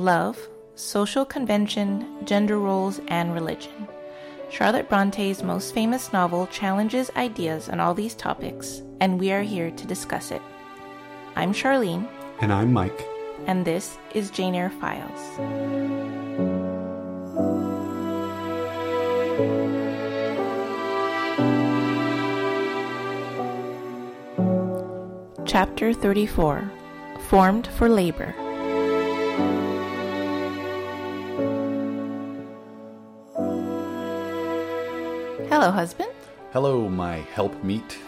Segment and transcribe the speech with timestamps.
[0.00, 0.38] love,
[0.74, 3.86] social convention, gender roles, and religion.
[4.50, 9.70] Charlotte Bronte's most famous novel challenges ideas on all these topics, and we are here
[9.70, 10.42] to discuss it.
[11.36, 12.08] I'm Charlene,
[12.40, 13.06] And I'm Mike.
[13.46, 15.20] and this is Jane Eyre Files.
[25.46, 26.70] Chapter 34
[27.28, 28.34] Formed for Labor.
[35.60, 36.10] Hello, husband.
[36.54, 37.98] Hello, my helpmeet.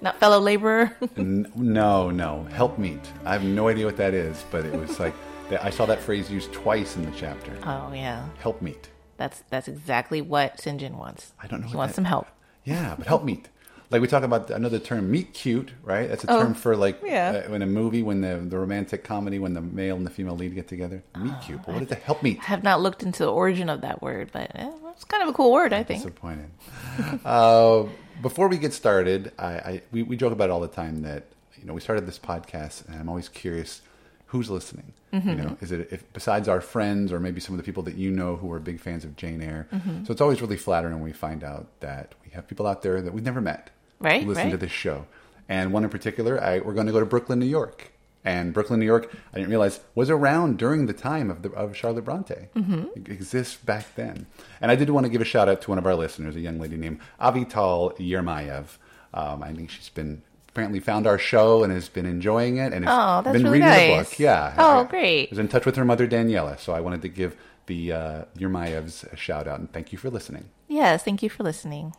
[0.00, 0.96] Not fellow laborer.
[1.18, 3.04] N- no, no, helpmeet.
[3.26, 5.12] I have no idea what that is, but it was like
[5.62, 7.52] I saw that phrase used twice in the chapter.
[7.66, 8.84] oh yeah, Helpmeet.
[9.18, 11.34] that's that's exactly what Sinjin wants.
[11.38, 12.26] I don't know He wants that- some help.
[12.64, 13.44] Yeah, but helpmeet.
[13.90, 16.08] Like we talk about another term, meet cute, right?
[16.08, 17.42] That's a Oh, term for like yeah.
[17.46, 20.36] uh, in a movie when the the romantic comedy when the male and the female
[20.36, 21.02] lead get together.
[21.18, 21.60] Meet cute.
[21.66, 22.38] But what is a helpmeet?
[22.40, 25.28] I have not looked into the origin of that word, but eh, it's kind of
[25.28, 26.02] a cool word, I think.
[26.02, 26.50] Disappointed.
[27.24, 27.84] uh,
[28.20, 31.24] before we get started, I, I we, we joke about it all the time that
[31.56, 33.82] you know we started this podcast, and I'm always curious
[34.26, 34.92] who's listening.
[35.12, 35.28] Mm-hmm.
[35.28, 37.96] You know, is it if besides our friends or maybe some of the people that
[37.96, 39.68] you know who are big fans of Jane Eyre?
[39.72, 40.04] Mm-hmm.
[40.04, 43.02] So it's always really flattering when we find out that we have people out there
[43.02, 44.50] that we've never met Right, who listen right.
[44.50, 45.06] to this show.
[45.48, 47.92] And one in particular, I, we're going to go to Brooklyn, New York.
[48.24, 51.76] And Brooklyn, New York, I didn't realize was around during the time of the of
[51.76, 52.48] Charlotte Bronte.
[52.54, 52.84] Mm-hmm.
[52.96, 54.26] It exists back then.
[54.60, 56.40] And I did want to give a shout out to one of our listeners, a
[56.40, 58.78] young lady named Avital Yermayev.
[59.12, 62.84] Um, I think she's been apparently found our show and has been enjoying it and
[62.84, 64.18] has Oh, been really reading the book.
[64.18, 64.54] Yeah.
[64.58, 65.30] Oh, I- great.
[65.30, 69.10] Was in touch with her mother Daniela, so I wanted to give the uh, Yermayevs
[69.12, 70.48] a shout out and thank you for listening.
[70.68, 71.94] Yes, thank you for listening.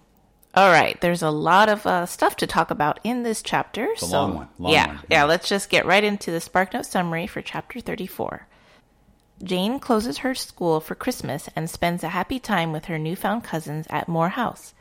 [0.56, 3.92] All right, there's a lot of uh, stuff to talk about in this chapter.
[3.92, 5.02] a so long one, long yeah, one, yeah.
[5.10, 5.24] yeah.
[5.24, 8.48] Let's just get right into the SparkNote summary for chapter 34.
[9.44, 13.88] Jane closes her school for Christmas and spends a happy time with her newfound cousins
[13.90, 14.76] at Moor House.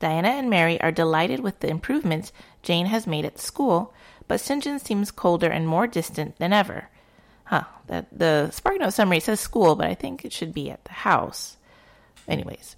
[0.00, 2.32] Diana and Mary are delighted with the improvements
[2.62, 3.92] Jane has made at school,
[4.28, 4.62] but St.
[4.62, 6.88] John seems colder and more distant than ever.
[7.44, 10.92] Huh, that, the SparkNote summary says school, but I think it should be at the
[10.92, 11.58] house.
[12.26, 12.76] Anyways,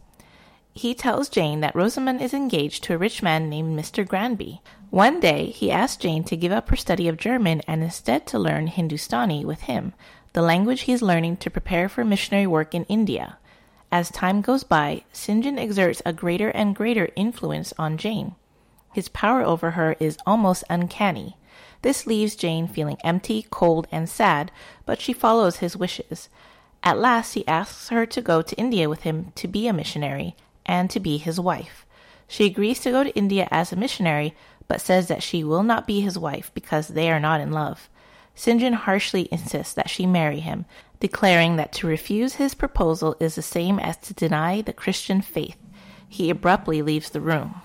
[0.81, 4.07] he tells Jane that Rosamond is engaged to a rich man named Mr.
[4.07, 4.63] Granby.
[4.89, 8.39] One day, he asks Jane to give up her study of German and instead to
[8.39, 9.93] learn Hindustani with him,
[10.33, 13.37] the language he is learning to prepare for missionary work in India.
[13.93, 15.45] As time goes by, St.
[15.45, 18.35] John exerts a greater and greater influence on Jane.
[18.91, 21.37] His power over her is almost uncanny.
[21.83, 24.51] This leaves Jane feeling empty, cold, and sad,
[24.87, 26.31] but she follows his wishes.
[26.83, 30.35] At last, he asks her to go to India with him to be a missionary
[30.67, 31.87] and to be his wife.
[32.29, 34.35] She agrees to go to India as a missionary,
[34.69, 37.89] but says that she will not be his wife because they are not in love.
[38.37, 40.65] John harshly insists that she marry him,
[41.01, 45.57] declaring that to refuse his proposal is the same as to deny the Christian faith.
[46.09, 47.63] He abruptly leaves the room.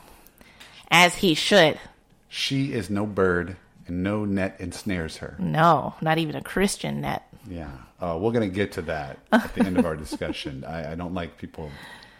[0.90, 1.80] As he should.
[2.28, 3.56] She is no bird,
[3.88, 5.36] and no net ensnares her.
[5.40, 7.24] No, not even a Christian net.
[7.48, 7.72] Yeah.
[8.02, 10.64] Uh, we're going to get to that at the end of our discussion.
[10.64, 11.72] I, I don't like people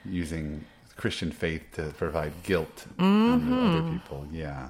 [0.06, 3.94] using Christian faith to provide guilt on other mm-hmm.
[3.94, 4.28] people.
[4.32, 4.70] Yeah.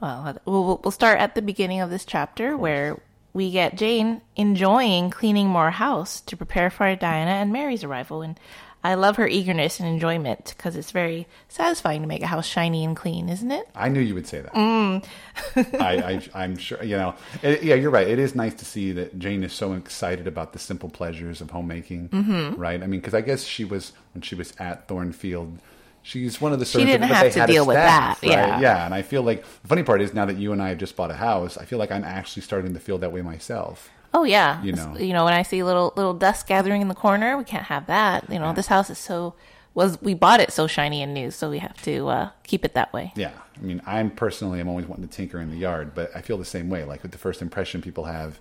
[0.00, 3.00] Well, we'll we'll start at the beginning of this chapter where
[3.38, 8.38] we get Jane enjoying cleaning Moor House to prepare for Diana and Mary's arrival, and
[8.82, 12.84] I love her eagerness and enjoyment because it's very satisfying to make a house shiny
[12.84, 13.68] and clean, isn't it?
[13.76, 14.52] I knew you would say that.
[15.56, 18.08] I, I, I'm sure, you know, it, yeah, you're right.
[18.08, 21.50] It is nice to see that Jane is so excited about the simple pleasures of
[21.50, 22.60] homemaking, mm-hmm.
[22.60, 22.82] right?
[22.82, 25.60] I mean, because I guess she was, when she was at Thornfield,
[26.02, 28.32] she's one of the servants didn't but have to deal with staff, that, right?
[28.36, 28.60] yeah.
[28.60, 28.84] Yeah.
[28.84, 30.96] And I feel like the funny part is now that you and I have just
[30.96, 33.90] bought a house, I feel like I'm actually starting to feel that way myself.
[34.14, 34.96] Oh yeah, You know.
[34.98, 37.86] you know when I see little little dust gathering in the corner, we can't have
[37.88, 38.30] that.
[38.30, 39.34] You know, this house is so
[39.74, 42.72] was we bought it so shiny and new, so we have to uh, keep it
[42.74, 43.12] that way.
[43.16, 46.22] Yeah, I mean, I'm personally, I'm always wanting to tinker in the yard, but I
[46.22, 46.84] feel the same way.
[46.84, 48.38] Like with the first impression people have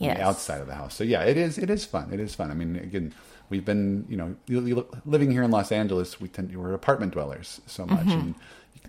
[0.00, 0.16] on Yes.
[0.16, 0.94] the outside of the house.
[0.94, 1.58] So yeah, it is.
[1.58, 2.08] It is fun.
[2.14, 2.50] It is fun.
[2.50, 3.12] I mean, again,
[3.50, 4.34] we've been, you know,
[5.04, 6.20] living here in Los Angeles.
[6.20, 8.10] We tend to we're apartment dwellers so much, Mm-hmm.
[8.10, 8.34] and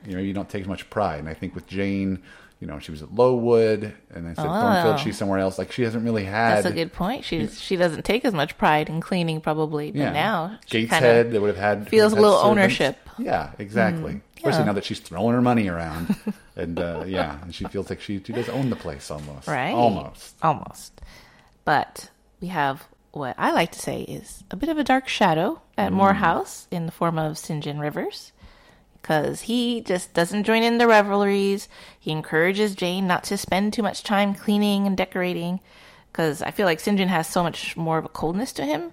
[0.06, 1.20] you know, you don't take as much pride.
[1.20, 2.24] And I think with Jane,
[2.60, 5.00] you know, she was at Lowood, and I said Thornfield.
[5.00, 5.58] She's somewhere else.
[5.58, 6.52] Like she hasn't really had.
[6.52, 6.56] Oh.
[6.62, 7.26] That's a good point.
[7.26, 10.12] She she doesn't take as much pride in cleaning probably, but Yeah.
[10.12, 12.46] now she Gateshead, they would have had feels a little servants.
[12.50, 12.98] ownership.
[13.20, 14.22] Yeah, exactly.
[14.38, 14.66] Especially yeah.
[14.66, 16.16] now that she's throwing her money around,
[16.56, 19.48] and uh, yeah, and she feels like she she does own the place almost.
[19.48, 19.72] Right.
[19.74, 20.36] Almost.
[20.42, 21.02] Almost.
[21.66, 22.10] But
[22.40, 25.92] we have what I like to say is a bit of a dark shadow at
[25.94, 27.64] Moor House in the form of St.
[27.64, 28.32] John Rivers.
[29.02, 31.68] Because he just doesn't join in the revelries.
[32.00, 35.60] He encourages Jane not to spend too much time cleaning and decorating.
[36.12, 38.92] because I feel like Sinjin has so much more of a coldness to him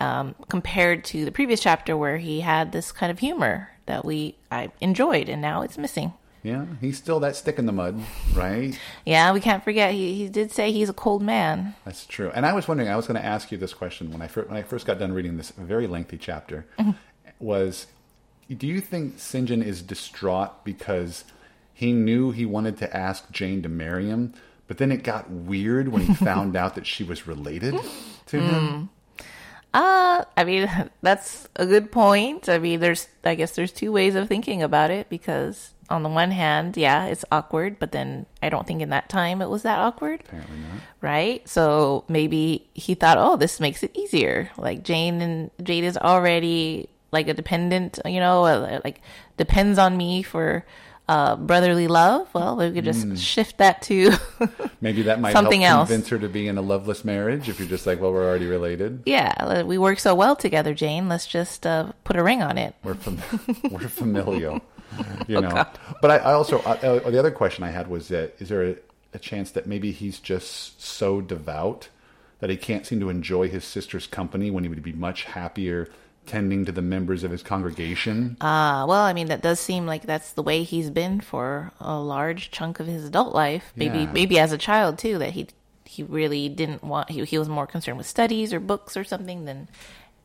[0.00, 4.36] um, compared to the previous chapter where he had this kind of humor that we
[4.50, 6.12] I enjoyed, and now it's missing.
[6.42, 8.00] Yeah, he's still that stick in the mud,
[8.34, 8.76] right?
[9.06, 11.74] Yeah, we can't forget he he did say he's a cold man.
[11.84, 12.32] That's true.
[12.34, 14.48] And I was wondering, I was going to ask you this question when I first,
[14.48, 16.66] when I first got done reading this very lengthy chapter.
[17.38, 17.86] Was
[18.56, 21.24] do you think Sinjin is distraught because
[21.72, 24.34] he knew he wanted to ask Jane to marry him,
[24.66, 27.74] but then it got weird when he found out that she was related
[28.26, 28.90] to him?
[29.74, 30.70] Uh, I mean,
[31.02, 32.48] that's a good point.
[32.48, 36.08] I mean, there's, I guess there's two ways of thinking about it because on the
[36.08, 39.62] one hand, yeah, it's awkward, but then I don't think in that time it was
[39.62, 40.22] that awkward.
[40.26, 40.80] Apparently not.
[41.00, 41.46] Right?
[41.48, 44.50] So maybe he thought, oh, this makes it easier.
[44.56, 49.00] Like Jane and Jade is already like a dependent, you know, uh, like
[49.36, 50.64] depends on me for
[51.08, 52.32] uh, brotherly love.
[52.32, 54.12] Well, we could just shift that to
[54.80, 55.88] Maybe that might Something help else.
[55.90, 58.46] convince her to be in a loveless marriage if you're just like, well, we're already
[58.46, 59.02] related.
[59.04, 61.08] yeah, we work so well together, Jane.
[61.08, 62.74] Let's just uh, put a ring on it.
[62.82, 63.20] We're fam-
[63.70, 64.62] we're familial,
[65.28, 65.64] you Oh, know.
[66.00, 68.62] But I, I also uh, uh, the other question I had was that is there
[68.64, 68.76] a,
[69.14, 71.88] a chance that maybe he's just so devout
[72.40, 75.88] that he can't seem to enjoy his sister's company when he would be much happier
[76.26, 78.36] tending to the members of his congregation?
[78.40, 81.98] Uh, well, I mean, that does seem like that's the way he's been for a
[81.98, 83.72] large chunk of his adult life.
[83.76, 84.12] Maybe, Yeah.
[84.12, 85.48] maybe as a child too, that he
[85.84, 87.10] he really didn't want.
[87.10, 89.68] He he was more concerned with studies or books or something than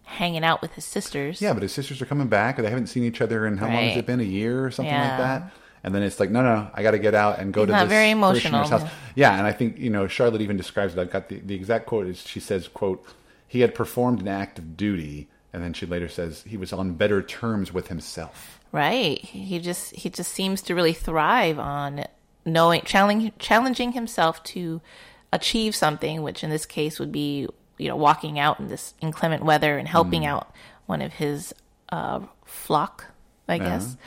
[0.08, 1.42] hanging out with his sisters.
[1.42, 3.68] yeah, but his sisters are coming back, or they haven't seen each other in how
[3.68, 4.20] long has it been?
[4.20, 5.52] A year or something like that.
[5.84, 7.80] And then it's like, no, no, I got to get out and go He's to
[7.82, 8.90] this very emotional, house.
[9.16, 11.00] Yeah, and I think you know Charlotte even describes it.
[11.00, 12.08] I've got the, the exact quote.
[12.08, 13.06] Is she says, "quote
[13.48, 16.94] He had performed an act of duty," and then she later says he was on
[16.96, 18.60] better terms with himself.
[18.72, 19.20] Right.
[19.20, 22.06] He just he just seems to really thrive on
[22.46, 24.82] knowing challenging challenging himself to
[25.32, 29.44] achieve something, which in this case would be you know walking out in this inclement
[29.44, 30.52] weather and helping out
[30.86, 31.54] one of his
[31.90, 33.06] uh, flock,
[33.48, 33.98] I guess,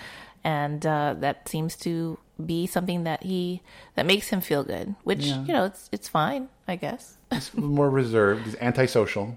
[0.45, 3.61] and uh, that seems to be something that he
[3.97, 4.95] that makes him feel good.
[5.05, 5.45] Which Yeah.
[5.45, 7.17] you know it's it's fine, I guess.
[7.31, 8.45] He's more reserved.
[8.47, 9.37] He's antisocial.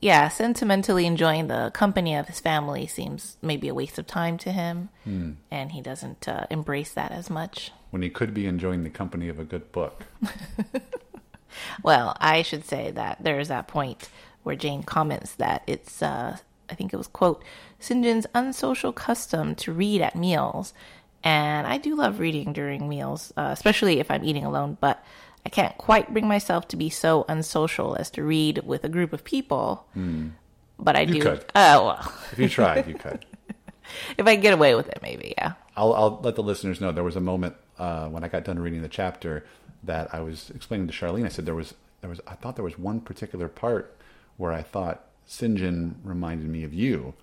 [0.00, 4.50] yeah, sentimentally enjoying the company of his family seems maybe a waste of time to
[4.52, 4.88] him,
[5.50, 7.70] and he doesn't uh, embrace that as much.
[7.90, 10.04] When he could be enjoying the company of a good book.
[11.82, 14.08] Well, I should say that there's that point
[14.42, 16.36] where Jane comments that it's, uh,
[16.68, 17.44] I think it was, quote,
[17.80, 20.72] Sinjin's unsocial custom to read at meals.
[21.24, 25.04] And I do love reading during meals, uh, especially if I'm eating alone, but
[25.46, 29.12] I can't quite bring myself to be so unsocial as to read with a group
[29.12, 29.86] of people.
[30.78, 31.20] But I do.
[31.20, 31.44] could.
[31.54, 32.12] Oh, well.
[32.32, 33.24] If you tried, you could.
[34.18, 35.52] if I get away with it, maybe, yeah.
[35.76, 38.58] I'll, I'll let the listeners know there was a moment uh, when I got done
[38.58, 39.44] reading the chapter
[39.82, 41.24] that I was explaining to Charlene.
[41.26, 43.94] I said there was there was I thought there was one particular part
[44.36, 47.14] where I thought Sinjin reminded me of you,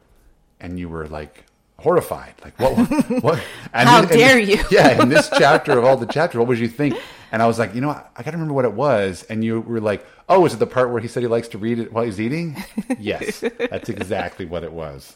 [0.60, 1.46] and you were like
[1.78, 2.76] horrified, like what
[3.24, 3.42] what?
[3.74, 4.64] And How then- and- dare you.
[4.72, 6.96] Yeah, in this chapter of all the chapters, what would you think?
[7.32, 9.22] And I was like, you know, I, I got to remember what it was.
[9.30, 11.60] And you were like, oh, is it the part where he said he likes to
[11.60, 12.58] read it while he's eating?
[13.00, 15.16] yes, that's exactly what it was.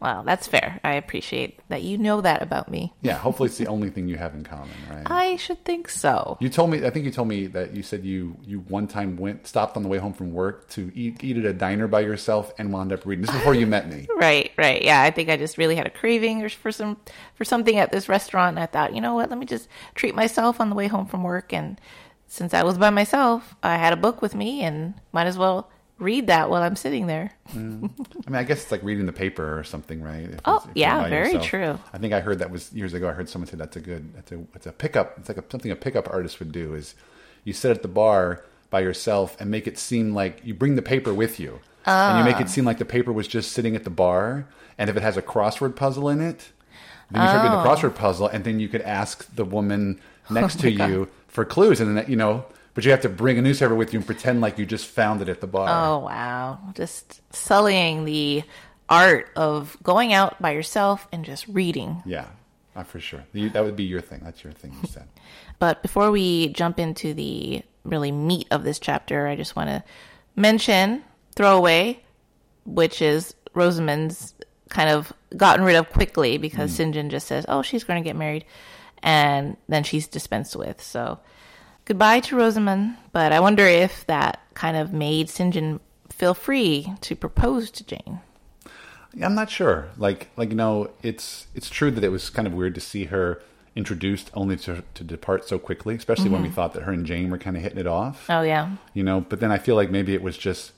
[0.00, 0.80] Well, that's fair.
[0.84, 2.92] I appreciate that you know that about me.
[3.02, 5.02] Yeah, hopefully it's the only thing you have in common, right?
[5.06, 6.36] I should think so.
[6.40, 6.86] You told me.
[6.86, 9.82] I think you told me that you said you you one time went stopped on
[9.82, 12.92] the way home from work to eat eat at a diner by yourself and wound
[12.92, 13.24] up reading.
[13.24, 14.06] This is before you met me.
[14.18, 14.82] Right, right.
[14.82, 16.96] Yeah, I think I just really had a craving for some
[17.36, 20.12] for something at this restaurant and I thought, you know what, let me just treat
[20.12, 21.80] myself on the way home from work and
[22.26, 25.70] since I was by myself, I had a book with me and might as well
[25.98, 27.32] read that while I'm sitting there.
[27.54, 27.90] I mean,
[28.34, 30.28] I guess it's like reading the paper or something, right?
[30.30, 31.44] If Oh, if yeah, very yourself.
[31.46, 31.78] true.
[31.92, 33.08] I think I heard that was years ago.
[33.08, 35.18] I heard someone say that's a good that's a it's a pickup.
[35.18, 36.94] It's like a, something a pickup artist would do is
[37.44, 40.82] you sit at the bar by yourself and make it seem like you bring the
[40.82, 41.60] paper with you.
[41.86, 42.40] And you make Ah.
[42.42, 44.46] it seem like the paper was just sitting at the bar.
[44.76, 46.50] And if it has a crossword puzzle in it,
[47.10, 47.64] then you start doing the Oh.
[47.66, 49.98] crossword puzzle, and then you could ask the woman
[50.30, 52.44] next to you for clues, and then you know.
[52.78, 55.20] But you have to bring a newspaper with you and pretend like you just found
[55.20, 55.66] it at the bar.
[55.68, 56.60] Oh, wow.
[56.74, 58.44] Just sullying the
[58.88, 62.00] art of going out by yourself and just reading.
[62.06, 62.28] Yeah,
[62.76, 63.24] uh, for sure.
[63.34, 64.20] That would be your thing.
[64.22, 64.76] That's your thing.
[64.80, 65.08] You said.
[65.58, 69.82] But before we jump into the really meat of this chapter, I just want to
[70.36, 71.02] mention
[71.34, 71.98] throwaway,
[72.64, 74.34] which is Rosamond's
[74.68, 78.14] kind of gotten rid of quickly because Sinjin just says, "Oh, she's going to get
[78.14, 78.44] married,"
[79.02, 80.80] and then she's dispensed with.
[80.80, 81.18] So
[81.88, 82.96] goodbye to Rosamond.
[83.12, 85.80] But I wonder if that kind of made Sinjin
[86.10, 88.20] feel free to propose to Jane.
[89.20, 89.88] I'm not sure.
[89.96, 93.06] Like, like you know, it's it's true that it was kind of weird to see
[93.06, 93.42] her
[93.74, 96.56] introduced only to, to depart so quickly, especially when we mm-hmm.
[96.56, 98.26] thought that her and Jane were kind of hitting it off.
[98.28, 98.76] Oh yeah.
[98.92, 100.72] You know, but then I feel like maybe it was just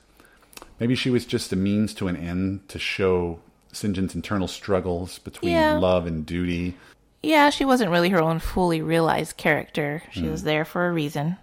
[0.78, 3.40] maybe she was just a means to an end to show
[3.72, 5.78] Sinjin's internal struggles between Yeah.
[5.78, 6.76] love and duty.
[7.22, 10.02] Yeah, she wasn't really her own fully realized character.
[10.10, 11.36] She was there for a reason.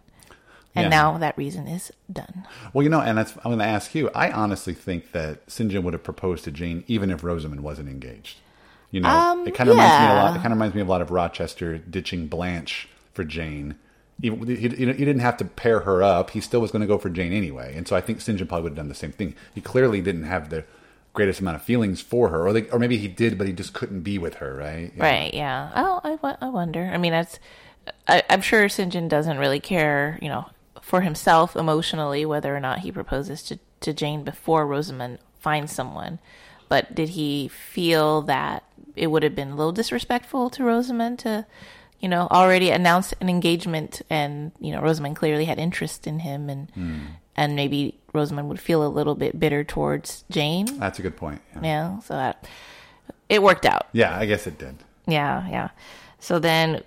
[0.76, 0.90] And Yeah.
[0.90, 2.46] now that reason is done.
[2.74, 4.10] Well, you know, and that's I'm going to ask you.
[4.14, 8.38] I honestly think that Sinjin would have proposed to Jane even if Rosamond wasn't engaged.
[8.92, 10.36] You know, Um, it kind of reminds me a lot.
[10.36, 13.76] It kind of reminds me a lot of Rochester ditching Blanche for Jane.
[14.22, 16.32] Even, he, he he didn't have to pair her up.
[16.32, 17.76] He still was going to go for Jane anyway.
[17.76, 19.36] And so I think Sinjin probably would have done the same thing.
[19.54, 20.64] He clearly didn't have the
[21.18, 23.74] greatest amount of feelings for her, or they, or maybe he did, but he just
[23.74, 24.94] couldn't be with her, right?
[24.96, 25.04] Yeah.
[25.04, 25.72] Right, yeah.
[25.76, 26.90] Oh, I, I wonder.
[26.94, 27.40] I mean, that's.
[28.08, 30.46] I, I'm sure Sinjin doesn't really care, you know,
[30.82, 36.20] for himself emotionally whether or not he proposes to, to Jane before Rosamond finds someone.
[36.70, 38.64] But did he feel that
[38.96, 41.46] it would have been a little disrespectful to Rosamond to,
[42.00, 46.50] you know, already announce an engagement and, you know, Rosamond clearly had interest in him
[46.50, 47.00] and hmm.
[47.38, 50.65] And maybe Rosamond would feel a little bit bitter towards Jane.
[50.79, 51.39] That's a good point.
[51.56, 52.48] Yeah, Yeah, so that
[53.29, 53.88] it worked out.
[53.94, 54.75] yeah I guess it did.
[55.06, 55.70] Yeah, yeah.
[56.20, 56.84] So then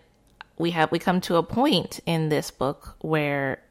[0.59, 3.63] we have we come to a point in this book where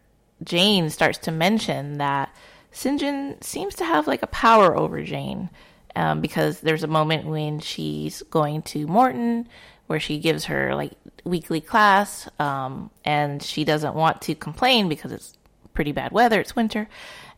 [0.43, 2.33] Jane starts to mention that
[2.73, 5.49] Sinjin seems to have like a power over Jane.
[5.95, 9.49] Um, because there's a moment when she's going to Morton
[9.87, 10.93] where she gives her like
[11.25, 15.35] weekly class, um, and she doesn't want to complain because it's
[15.79, 16.89] pretty bad weather, it's winter,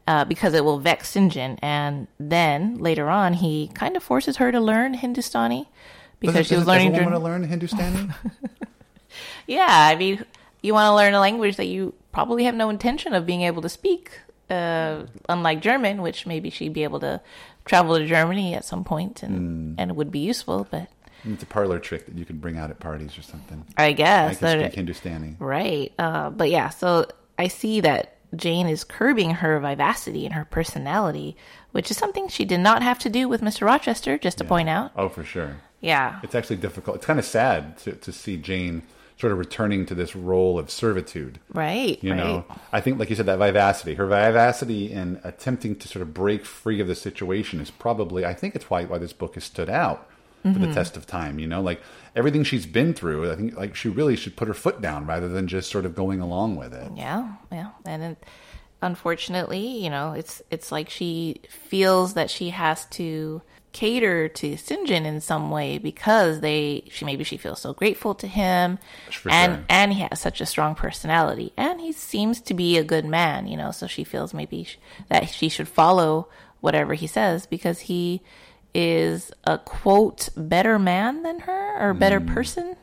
[0.08, 1.60] uh, because it will vex Sinjin.
[1.62, 5.70] And then later on, he kind of forces her to learn Hindustani
[6.20, 6.88] because Doesn't, she was learning.
[6.88, 8.10] everyone Ger- want to learn Hindustani?
[9.48, 10.26] yeah, I mean,
[10.64, 13.62] you want to learn a language that you probably have no intention of being able
[13.62, 14.10] to speak.
[14.50, 17.22] Uh, unlike German, which maybe she'd be able to
[17.66, 20.68] travel to Germany at some point and and it would be useful.
[20.70, 20.90] But
[21.24, 23.66] it's a parlor trick that you can bring out at parties or something.
[23.78, 24.42] I guess.
[24.42, 25.36] I can speak Hindustani.
[25.38, 25.94] right.
[26.00, 27.06] Uh, but yeah, so
[27.38, 31.36] I see that Jane is curbing her vivacity and her personality,
[31.72, 33.66] which is something she did not have to do with Mr.
[33.66, 34.18] Rochester.
[34.18, 35.58] Just to point out, Oh, for sure.
[35.82, 36.98] yeah, It's actually difficult.
[36.98, 38.84] It's kind of sad to, to see Jane
[39.20, 41.40] sort of returning to this role of servitude.
[41.54, 42.04] right.
[42.04, 42.18] You right.
[42.18, 46.12] know, I think, like you said, that vivacity, her vivacity in attempting to sort of
[46.14, 49.44] break free of the situation is probably, I think it's why, why this book has
[49.44, 50.08] stood out
[50.42, 50.62] for Mm-hmm.
[50.64, 51.38] the test of time.
[51.40, 51.82] You know, like
[52.16, 55.30] everything she's been through, I think like she really should put her foot down rather
[55.30, 56.92] than just sort of going along with it.
[56.96, 58.26] Yeah, yeah, and it,
[58.82, 63.42] unfortunately, you know, it's it's like she feels that she has to
[63.74, 68.28] cater to Sinjin in some way because they she maybe she feels so grateful to
[68.28, 68.80] him,
[69.22, 69.66] For and sure.
[69.70, 73.48] and he has such a strong personality, and he seems to be a good man,
[73.48, 74.78] you know, so she feels maybe sh-
[75.10, 76.28] that she should follow
[76.62, 78.22] whatever he says because he
[78.74, 82.34] is a quote better man than her or better Mm.
[82.34, 82.76] person.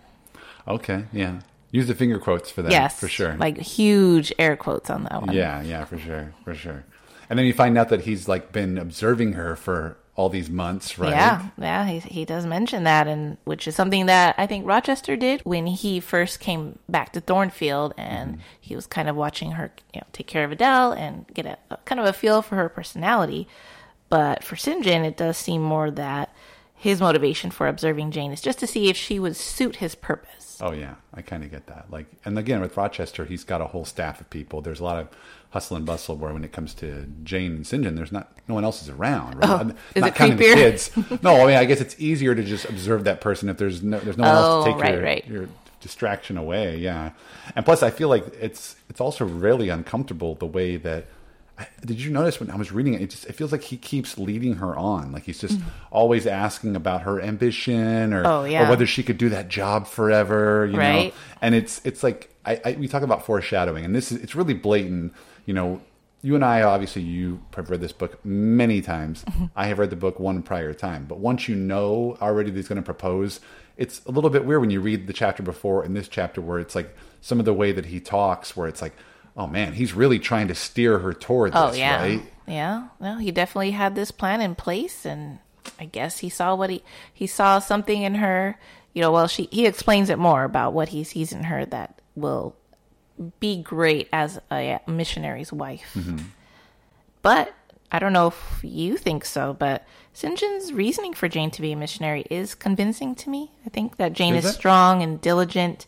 [0.67, 1.41] Okay, yeah.
[1.71, 2.73] Use the finger quotes for that.
[2.73, 3.37] Yes, for sure.
[3.39, 5.35] like huge air quotes on that one.
[5.35, 6.85] Yeah, yeah, for sure, for sure.
[7.31, 10.99] And then you find out that he's like been observing her for all these months,
[10.99, 11.11] right?
[11.11, 15.15] Yeah, yeah, he he does mention that, and which is something that I think Rochester
[15.15, 18.41] did when he first came back to Thornfield, and Mm-hmm.
[18.61, 21.59] he was kind of watching her, you know, take care of Adele and get a,
[21.71, 23.47] a kind of a feel for her personality.
[24.09, 26.35] But for Sinjin, it does seem more that
[26.75, 30.59] his motivation for observing Jane is just to see if she would suit his purpose.
[30.61, 31.87] Oh yeah, I kind of get that.
[31.91, 34.61] Like, and again with Rochester, he's got a whole staff of people.
[34.61, 35.09] There's a lot of
[35.51, 37.83] hustle and bustle where when it comes to Jane and St.
[37.83, 39.37] John, there's not no one else is around.
[39.37, 39.49] Right?
[39.51, 40.91] Oh, I'm is not it counting the kids.
[41.23, 43.99] No, I mean I guess it's easier to just observe that person if there's no
[44.01, 45.27] there's no one else Oh, to take right, your right.
[45.27, 45.49] your
[45.81, 46.79] distraction away.
[46.79, 47.11] Yeah,
[47.57, 51.07] and plus I feel like it's it's also really uncomfortable the way that.
[51.85, 53.03] Did you notice when I was reading it?
[53.03, 55.59] It just it feels like he keeps leading her on, like he's just
[55.91, 58.27] always asking about her ambition or.
[58.27, 58.67] Oh, yeah.
[58.67, 62.61] or whether she could do that job forever, you know and it's it's like I,
[62.65, 65.13] I we talk about foreshadowing and this is it's really blatant
[65.47, 65.81] you know
[66.23, 69.47] you and i obviously you have read this book many times mm-hmm.
[69.57, 72.69] i have read the book one prior time but once you know already that he's
[72.69, 73.41] going to propose
[73.77, 76.59] it's a little bit weird when you read the chapter before and this chapter where
[76.59, 78.95] it's like some of the way that he talks where it's like
[79.39, 82.89] oh man he's really trying to steer her toward oh, this Oh yeah, right yeah.
[82.99, 85.39] Well, he definitely had this plan in place, and
[85.79, 88.59] I guess he saw what he he saw something in her.
[88.95, 92.01] You know, well, she he explains it more about what he sees in her that
[92.17, 92.57] will
[93.39, 95.93] be great as a missionary's wife.
[95.95, 96.19] Mm-hmm.
[97.21, 97.55] But
[97.93, 100.39] I don't know if you think so, but St.
[100.39, 103.51] John's reasoning for Jane to be a missionary is convincing to me.
[103.67, 105.87] I think that Jane Is is, strong and diligent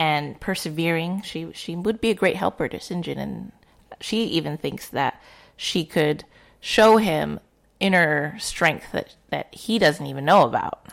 [0.00, 1.22] and persevering.
[1.22, 3.52] She she would be a great helper to Sinjin, and
[4.00, 5.22] she even thinks that
[5.56, 6.24] she could
[6.60, 7.38] show him
[7.78, 10.88] inner strength that that he doesn't even know about.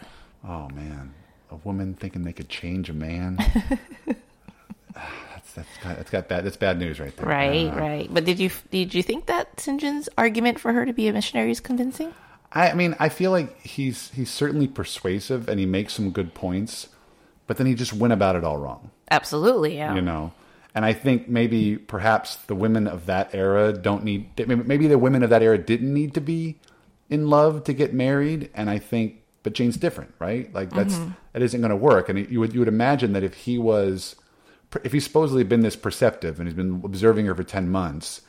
[0.48, 1.16] oh man
[1.52, 3.38] a woman thinking they could change a man.
[4.94, 6.46] that's that's got, that's got bad.
[6.46, 7.26] That's bad news right there.
[7.26, 8.14] Right, Uh, right.
[8.14, 9.58] But did you did you think that.
[9.58, 12.14] John's argument for her to be a missionary is convincing?
[12.52, 16.34] I, I mean, I feel like he's he's certainly persuasive and he makes some good
[16.34, 16.90] points,
[17.46, 18.92] but then he just went about it all wrong.
[19.10, 19.96] Absolutely, yeah.
[19.96, 20.34] you know?
[20.76, 25.24] And i think maybe perhaps the women of that era don't need maybe the women
[25.24, 26.60] of that era didn't need to be
[27.10, 30.54] in love to get married and i think but jane's different right?
[30.54, 31.12] Like that's mm-hmm.
[31.34, 32.10] that isn't going to work.
[32.10, 34.16] And you would you would imagine that if he was
[34.84, 38.22] if he's supposedly been this perceptive and he's been observing her for 10 months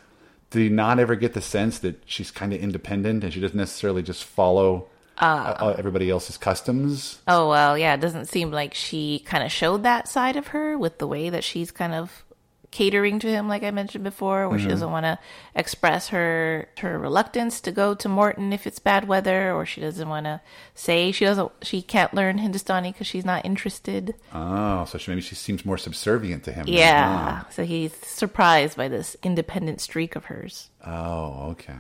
[0.51, 3.57] did he not ever get the sense that she's kind of independent and she doesn't
[3.57, 4.89] necessarily just follow
[5.21, 7.95] uh, everybody else's customs Oh well, yeah.
[7.95, 11.31] It doesn't seem like she kind of showed that side of her with the way
[11.31, 12.25] that she's kind of
[12.71, 15.19] catering to him, like I mentioned before, where she doesn't want to
[15.55, 20.07] express her her reluctance to go to Morton if it's bad weather, or she doesn't
[20.09, 20.43] want to
[20.75, 24.15] say she doesn't she can't learn Hindustani because she's not interested.
[24.35, 28.89] oh so she, maybe she seems more subservient to him Yeah, so he's surprised by
[28.89, 30.69] this independent streak of hers.
[30.87, 31.75] Oh, okay.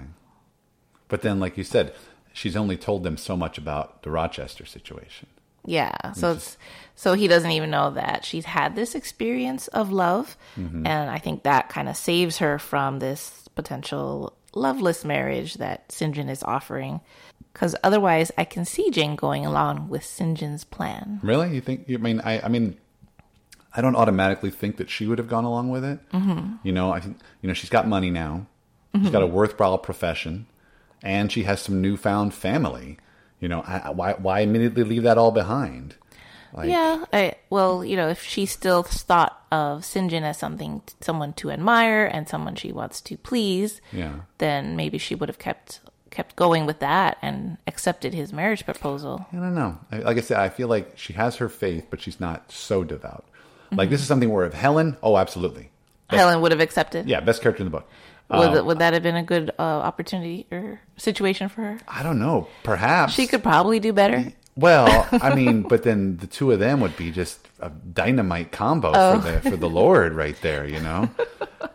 [1.08, 1.94] But then, like you said,
[2.38, 5.26] she's only told them so much about the Rochester situation.
[5.66, 6.12] Yeah.
[6.12, 6.56] So it's
[6.94, 11.42] so he doesn't even know that she's had this experience of love, and I think
[11.42, 17.00] that kind of saves her from this potential loveless marriage that Sinjin is offering.
[17.52, 21.18] Because otherwise, I can see Jane going along with Sinjin's plan.
[21.24, 21.56] Really?
[21.56, 21.86] You think?
[21.90, 22.76] I mean, I, I mean,
[23.74, 25.98] I don't automatically think that she would have gone along with it.
[26.12, 26.56] Mm-hmm.
[26.62, 28.46] You know, I think you know she's got money now.
[28.96, 30.46] She's got a worthwhile profession,
[31.02, 32.98] and she has some newfound family.
[33.40, 35.94] You know, I, why why immediately leave that all behind?
[36.52, 37.04] Like, yeah.
[37.12, 42.06] I, well, you know, if she still thought of Sinjin as something, someone to admire
[42.06, 44.20] and someone she wants to please, Yeah.
[44.38, 49.26] then maybe she would have kept kept going with that and accepted his marriage proposal.
[49.30, 49.78] I don't know.
[49.92, 53.26] Like I said, I feel like she has her faith, but she's not so devout.
[53.70, 55.70] Like this is something where if Helen, oh, absolutely,
[56.08, 57.06] Helen would have accepted.
[57.06, 57.86] yeah, best character in the book.
[58.30, 61.78] Would, would that have been a good uh, opportunity or situation for her?
[61.88, 62.48] I don't know.
[62.62, 64.32] Perhaps She could probably do better.
[64.54, 68.90] Well, I mean, but then the two of them would be just a dynamite combo
[68.94, 69.20] Oh.
[69.20, 71.08] for the for the Lord right there, you know.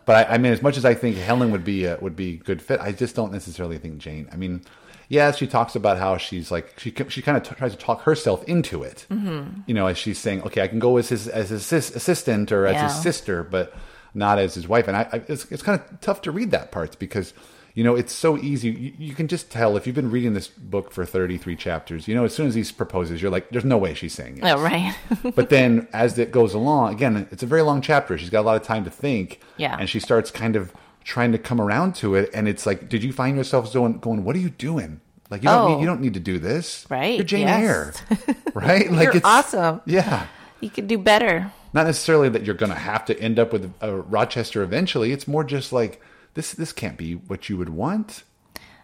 [0.05, 2.33] But I, I mean, as much as I think Helen would be a, would be
[2.33, 4.27] a good fit, I just don't necessarily think Jane.
[4.33, 4.63] I mean,
[5.07, 8.01] yeah, she talks about how she's like she she kind of t- tries to talk
[8.01, 9.61] herself into it, mm-hmm.
[9.65, 12.51] you know, as she's saying, okay, I can go as his as his assis- assistant
[12.51, 12.83] or as Yeah.
[12.89, 13.73] his sister, but
[14.13, 14.87] not as his wife.
[14.87, 17.33] And I, I it's it's kind of tough to read that part because
[17.73, 18.69] you know it's so easy.
[18.69, 22.07] You, you can just tell if you've been reading this book for thirty three chapters.
[22.07, 24.53] You know, as soon as he proposes, you're like, there's no way she's saying yes.
[24.55, 24.95] Oh, right.
[25.35, 28.17] but then as it goes along, again, it's a very long chapter.
[28.17, 29.39] She's got a lot of time to think.
[29.57, 29.75] Yeah.
[29.79, 30.71] And she starts kind of
[31.03, 34.23] trying to come around to it, and it's like, did you find yourself going, going
[34.23, 35.01] what are you doing?
[35.29, 35.73] Like you don't Oh.
[35.75, 38.01] need, you don't need to do this, Right, You're Jane yes.
[38.09, 38.91] Eyre, right?
[38.91, 39.81] Like You're awesome.
[39.85, 40.27] Yeah,
[40.61, 41.51] you could do better.
[41.73, 45.11] Not necessarily that you're going to have to end up with a Rochester eventually.
[45.11, 46.01] It's more just like
[46.33, 46.53] this.
[46.53, 48.23] This can't be what you would want.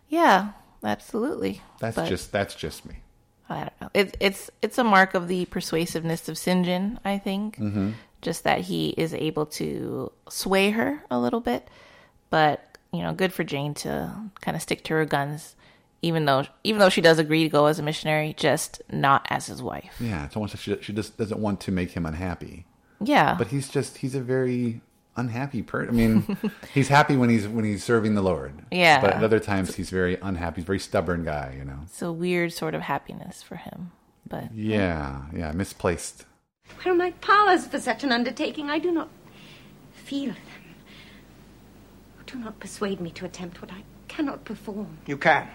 [0.08, 0.50] Yeah,
[0.84, 1.62] absolutely.
[1.80, 2.96] That's But just that's just me.
[3.50, 3.90] I don't know.
[3.94, 7.58] It, it's it's a mark of the persuasiveness of Sinjin, I think.
[7.58, 7.92] Mm-hmm.
[8.22, 11.70] Just that he is able to sway her a little bit,
[12.30, 15.56] but you know, good for Jane to kind of stick to her guns,
[16.02, 19.46] even though even though she does agree to go as a missionary, just not as
[19.46, 19.96] his wife.
[20.00, 22.66] Yeah, it's almost like she, she just doesn't want to make him unhappy.
[23.02, 24.82] Yeah, but he's just he's a very
[25.16, 25.90] unhappy person.
[25.90, 26.38] I mean,
[26.74, 28.54] he's happy when he's when he's serving the Lord.
[28.72, 29.02] Yeah.
[29.02, 30.58] But at other times he's very unhappy.
[30.58, 31.80] He's a very stubborn guy, you know.
[31.84, 33.92] it's a weird sort of happiness for him.
[34.28, 36.26] But Yeah, yeah, misplaced.
[36.84, 38.70] Where are my powers for such an undertaking?
[38.70, 39.10] I do not
[39.94, 40.44] feel them.
[42.28, 45.00] Do not persuade me to attempt what I cannot perform.
[45.08, 45.48] You can.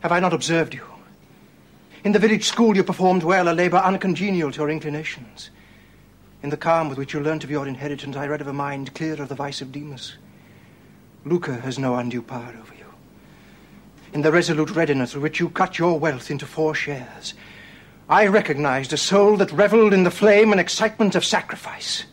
[0.00, 0.84] Have I not observed you?
[2.02, 5.50] In the village school, you performed well a labor uncongenial to your inclinations.
[6.42, 8.94] In the calm with which you learnt of your inheritance, I read of a mind
[8.94, 10.16] clear of the vice of Demas.
[11.24, 12.84] Lucre has no undue power over you.
[14.12, 17.34] In the resolute readiness with which you cut your wealth into four shares,
[18.08, 22.04] I recognized a soul that reveled in the flame and excitement of sacrifice.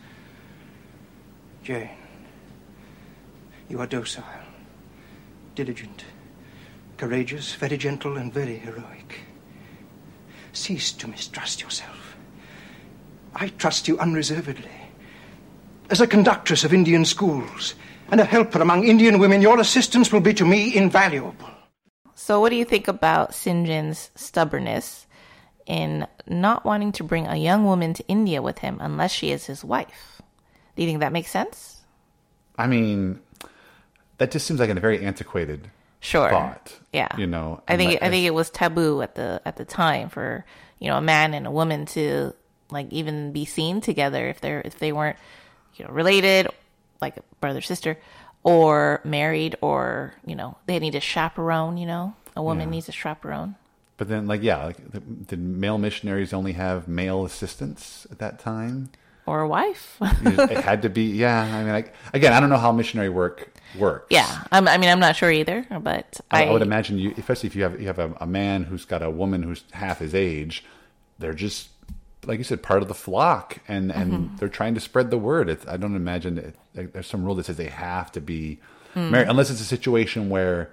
[1.63, 1.89] Jane,
[3.69, 4.25] you are docile,
[5.53, 6.03] diligent,
[6.97, 9.19] courageous, very gentle, and very heroic.
[10.51, 12.02] Cease to mistrust yourself.
[13.35, 14.69] I trust you unreservedly.
[15.89, 17.75] As a conductress of Indian schools
[18.09, 21.49] and a helper among Indian women, your assistance will be to me invaluable.
[22.15, 25.07] So, what do you think about Sinjin's stubbornness
[25.65, 29.45] in not wanting to bring a young woman to India with him unless she is
[29.45, 30.21] his wife?
[30.75, 31.81] Do you think that makes sense?
[32.57, 33.19] I mean,
[34.19, 35.69] that just seems like a very antiquated
[35.99, 36.29] Sure.
[36.29, 36.79] thought.
[36.91, 37.07] Yeah.
[37.17, 40.09] You know, I think unless- I think it was taboo at the at the time
[40.09, 40.45] for
[40.79, 42.33] you know, a man and a woman to
[42.73, 45.17] like even be seen together if they're if they weren't,
[45.75, 46.47] you know, related,
[47.01, 47.97] like brother sister,
[48.43, 51.77] or married, or you know, they need a chaperone.
[51.77, 52.71] You know, a woman Yeah.
[52.71, 53.55] needs a chaperone.
[53.95, 58.39] But then, like, yeah, like, the, did male missionaries only have male assistants at that
[58.39, 58.89] time?
[59.27, 59.97] Or a wife.
[60.01, 61.41] it had to be, yeah.
[61.43, 64.07] I mean, like, again, I don't know how missionary work works.
[64.09, 67.13] yeah, I'm, I mean, I'm not sure either, but I, I, I would imagine you,
[67.17, 69.99] especially if you have you have a, a man who's got a woman who's half
[69.99, 70.65] his age,
[71.19, 71.69] they're just
[72.27, 74.35] like you said, part of the flock, and and Mm-hmm.
[74.37, 75.49] they're trying to spread the word.
[75.49, 78.59] It's, I don't imagine it, like, there's some rule that says they have to be
[78.93, 79.09] Hmm.
[79.11, 80.71] married, unless it's a situation where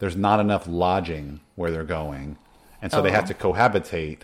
[0.00, 2.36] there's not enough lodging where they're going,
[2.82, 4.20] and so they have to cohabitate.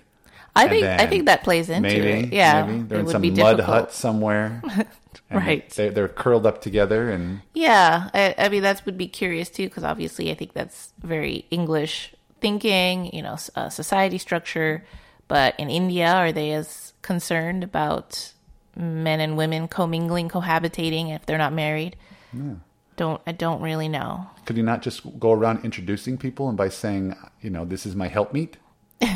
[0.56, 2.32] I think I think that plays into maybe, it.
[2.32, 3.66] Yeah, maybe they're in some mud difficult.
[3.66, 4.62] hut somewhere,
[5.30, 5.68] Right.
[5.70, 9.64] They, they're curled up together, and Yeah, I, I mean that would be curious too,
[9.68, 14.84] because obviously I think that's very English thinking, you know, uh, society structure.
[15.28, 18.32] But in India, are they as concerned about
[18.76, 21.96] men and women commingling, cohabitating if they're not married?
[22.96, 24.28] Don't I don't really know.
[24.44, 27.94] could you not just go around introducing people and by saying, you know, this is
[27.94, 28.54] my helpmeet?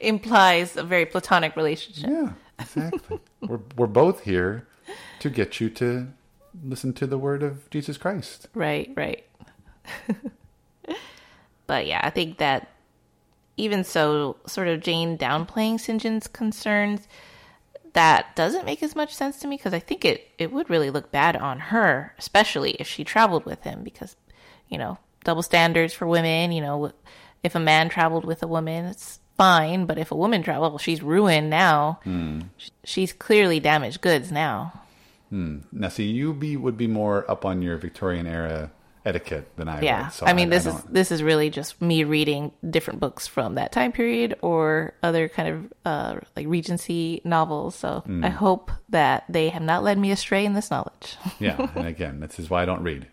[0.00, 2.08] Implies a very platonic relationship.
[2.08, 3.20] Yeah, exactly.
[3.40, 4.66] we're we're both here
[5.20, 6.08] to get you to
[6.64, 8.48] listen to the word of Jesus Christ.
[8.54, 9.24] Right, right.
[11.66, 12.68] but yeah, I think that
[13.58, 16.00] even so, sort of Jane downplaying St.
[16.00, 17.06] John's concerns,
[17.92, 20.90] that doesn't make as much sense to me because I think it, it would really
[20.90, 24.14] look bad on her, especially if she traveled with him because,
[24.68, 26.92] you know, double standards for women, you know,
[27.42, 30.78] if a man traveled with a woman, it's fine, but if a woman traveled, well,
[30.78, 31.98] she's ruined now.
[32.04, 32.40] Hmm.
[32.56, 34.80] Sh- She's clearly damaged goods now.
[35.30, 35.58] Hmm.
[35.72, 38.70] Now, see, you be would be more up on your Victorian era
[39.04, 40.12] etiquette than I yeah would.
[40.12, 43.72] So i mean this is this is really just me reading different books from that
[43.72, 48.24] time period or other kind of uh like regency novels so Hmm.
[48.24, 51.56] i hope that they have not led me astray in this knowledge yeah.
[51.74, 53.06] And again, this is why I don't read.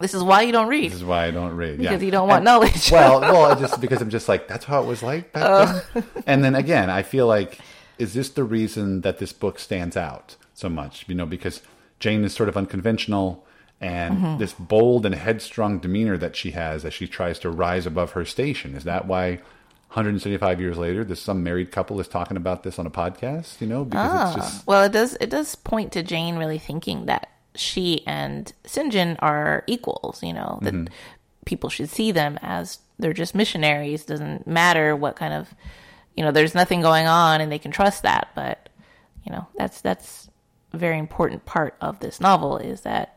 [0.00, 1.78] this is why you don't read This is why I don't read.
[1.80, 1.90] Yeah.
[1.90, 2.06] Because yeah.
[2.06, 4.86] you don't want And- knowledge well, well, just because I'm just like that's how it
[4.86, 5.82] was like back Oh.
[5.94, 6.04] then.
[6.26, 7.58] And then again, I feel like
[7.98, 11.04] is this the reason that this book stands out so much?
[11.08, 11.62] You know, because
[12.00, 13.46] Jane is sort of unconventional
[13.84, 14.38] and Mm-hmm.
[14.38, 18.24] this bold and headstrong demeanor that she has as she tries to rise above her
[18.24, 18.74] station.
[18.74, 19.40] Is that why
[19.90, 23.60] 175 years later, this some married couple is talking about this on a podcast?
[23.60, 27.06] You know, because it's just well it does it does point to jane really thinking
[27.06, 30.92] that she and sinjin are equals you know that Mm-hmm.
[31.44, 35.54] people should see them as they're just missionaries doesn't matter what kind of
[36.16, 38.68] you know there's nothing going on and they can trust that but
[39.24, 40.28] you know that's that's
[40.72, 43.16] a very important part of this novel is that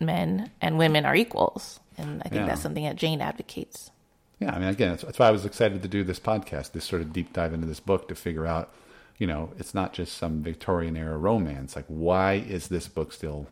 [0.00, 2.46] men and women are equals and i think Yeah.
[2.46, 3.90] that's something that jane advocates
[4.40, 6.84] Yeah, I mean, again, that's, that's why I was excited to do this podcast, this
[6.84, 8.74] sort of deep dive into this book to figure out,
[9.16, 11.76] you know, it's not just some Victorian era romance.
[11.76, 13.46] Like, why is this book still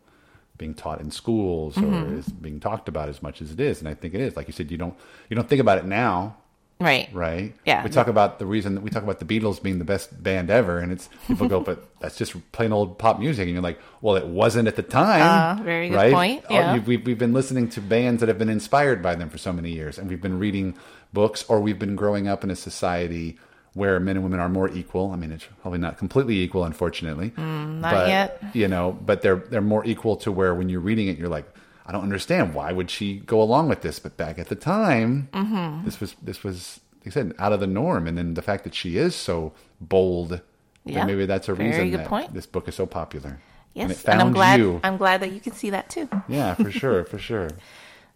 [0.59, 2.19] being taught in schools or Mm-hmm.
[2.19, 3.79] is being talked about as much as it is?
[3.79, 4.37] And I think it is.
[4.37, 4.95] Like you said, you don't
[5.31, 6.37] you don't think about it now,
[6.83, 7.55] right right?
[7.65, 7.83] Yeah.
[7.85, 10.51] We talk about the reason that we talk about the Beatles being the best band
[10.51, 13.81] ever, and it's people go, but that's just plain old pop music, and you're like,
[14.01, 15.23] well, it wasn't at the time.
[15.23, 16.13] Ah, very good right?
[16.13, 16.79] point, yeah.
[16.85, 19.71] we've, we've been listening to bands that have been inspired by them for so many
[19.71, 20.77] years, and we've been reading
[21.13, 23.39] books, or we've been growing up in a society
[23.75, 25.13] where men and women are more equal.
[25.13, 27.31] I mean, it's probably not completely equal, unfortunately.
[27.31, 28.43] Mm, not but, yet.
[28.53, 31.47] You know, but they're they're more equal to where when you're reading it, you're like,
[31.93, 33.99] I don't understand why would she go along with this.
[33.99, 35.85] But back at the time, Mm-hmm.
[35.85, 38.65] this was this was like I said out of the norm, and then the fact
[38.65, 40.41] that she is so bold.
[40.87, 42.33] Yeah, maybe that's a very reason good that point.
[42.33, 43.39] this book is so popular.
[43.75, 44.81] yes and it and, i'm glad you.
[44.83, 47.51] i'm glad that you can see that too Yeah, for sure, for sure.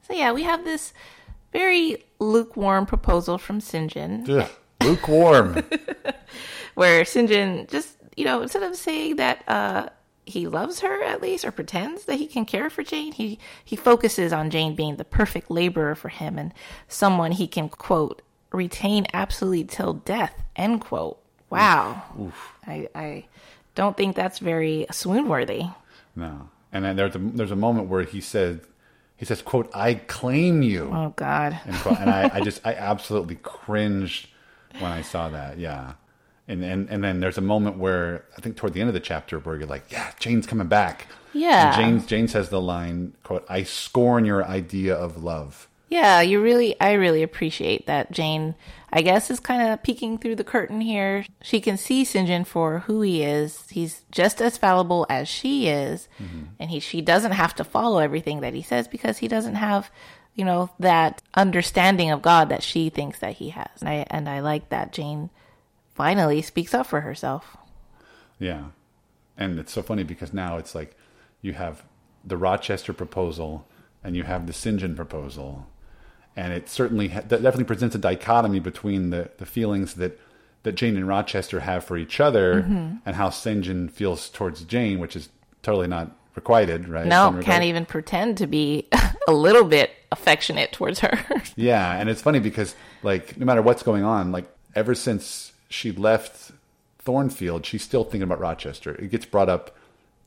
[0.07, 0.93] So yeah, we have this
[1.53, 4.51] very lukewarm proposal from Sinjin, Ugh,
[4.83, 5.63] lukewarm.
[6.75, 9.89] where Sinjin just you know instead of saying that uh,
[10.27, 13.77] he loves her at least or pretends that he can care for Jane, he he
[13.77, 16.53] focuses on Jane being the perfect laborer for him and
[16.89, 18.21] someone he can quote
[18.53, 21.19] retain absolutely till death end quote.
[21.49, 22.03] Wow,
[22.67, 23.25] I I
[23.75, 25.65] don't think that's very swoon worthy.
[26.15, 28.61] no, and then there's a there's a moment where he said
[29.17, 31.59] he says, "quote I claim you." Oh God.
[31.65, 34.29] and, and I, I just I absolutely cringed
[34.81, 35.59] when I saw that.
[35.59, 35.93] Yeah,
[36.49, 39.01] and and and then there's a moment where I think toward the end of the
[39.01, 41.07] chapter where you're like, yeah, Jane's coming back.
[41.33, 41.79] Yeah.
[41.79, 46.43] And Jane Jane says the line, "quote I scorn your idea of love." Yeah, you
[46.43, 48.57] really, I really appreciate that Jane,
[48.93, 51.25] I guess, is kind of peeking through the curtain here.
[51.43, 53.69] She can see Sinjin for who he is.
[53.71, 56.09] He's just as fallible as she is.
[56.21, 56.43] Mm-hmm.
[56.59, 59.89] And he, she doesn't have to follow everything that he says because he doesn't have,
[60.35, 63.69] you know, that understanding of God that she thinks that he has.
[63.79, 65.31] And I and I like that Jane
[65.97, 67.57] finally speaks up for herself.
[68.39, 68.67] Yeah.
[69.37, 70.95] And it's so funny because now it's like
[71.43, 71.83] you have
[72.25, 73.67] the Rochester proposal
[74.05, 74.79] and you have the St.
[74.79, 75.67] John proposal.
[76.37, 80.19] And it certainly that definitely presents a dichotomy between the, the feelings that,
[80.65, 82.97] that Jane and Rochester have for each other Mm-hmm.
[83.07, 83.63] and how St.
[83.65, 85.29] John feels towards Jane, which is
[85.63, 87.07] totally not requited, right?
[87.07, 88.87] No, can't even pretend to be
[89.29, 91.19] a little bit affectionate towards her.
[91.57, 95.93] Yeah, and it's funny because like no matter what's going on, like ever since she
[95.93, 96.53] left
[96.99, 98.95] Thornfield, she's still thinking about Rochester.
[98.95, 99.77] It gets brought up